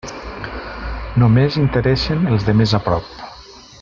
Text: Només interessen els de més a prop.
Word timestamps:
Només 1.23 1.59
interessen 1.65 2.25
els 2.31 2.49
de 2.49 2.57
més 2.63 2.75
a 2.79 2.81
prop. 2.89 3.15